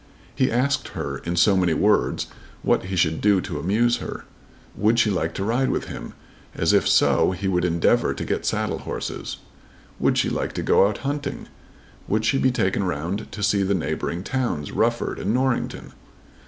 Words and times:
He 0.33 0.51
asked 0.51 0.87
her 0.97 1.19
in 1.19 1.35
so 1.35 1.55
many 1.55 1.75
words 1.75 2.25
what 2.63 2.85
he 2.85 2.95
should 2.95 3.21
do 3.21 3.39
to 3.41 3.59
amuse 3.59 3.97
her. 3.97 4.25
Would 4.75 4.97
she 4.97 5.11
like 5.11 5.35
to 5.35 5.43
ride 5.43 5.69
with 5.69 5.89
him, 5.89 6.13
as 6.55 6.73
if 6.73 6.87
so 6.87 7.33
he 7.33 7.47
would 7.47 7.63
endeavour 7.63 8.15
to 8.15 8.25
get 8.25 8.43
saddle 8.43 8.79
horses. 8.79 9.37
Would 9.99 10.17
she 10.17 10.27
like 10.31 10.53
to 10.53 10.63
go 10.63 10.87
out 10.87 11.05
hunting? 11.05 11.49
Would 12.07 12.25
she 12.25 12.39
be 12.39 12.49
taken 12.49 12.83
round 12.83 13.31
to 13.31 13.43
see 13.43 13.61
the 13.61 13.75
neighbouring 13.75 14.23
towns, 14.23 14.71
Rufford 14.71 15.19
and 15.19 15.35
Norrington? 15.35 15.93